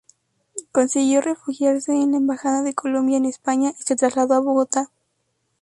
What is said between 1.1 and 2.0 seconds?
refugiarse